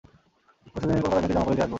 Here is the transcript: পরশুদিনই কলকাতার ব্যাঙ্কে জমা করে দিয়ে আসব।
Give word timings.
পরশুদিনই 0.67 1.01
কলকাতার 1.03 1.19
ব্যাঙ্কে 1.19 1.33
জমা 1.33 1.45
করে 1.45 1.55
দিয়ে 1.55 1.63
আসব। 1.63 1.69